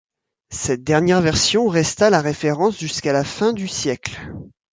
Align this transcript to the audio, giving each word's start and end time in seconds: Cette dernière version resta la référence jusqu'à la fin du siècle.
Cette 0.49 0.83
dernière 0.83 1.21
version 1.21 1.67
resta 1.67 2.09
la 2.09 2.21
référence 2.21 2.79
jusqu'à 2.79 3.13
la 3.13 3.23
fin 3.23 3.53
du 3.53 3.67
siècle. 3.67 4.19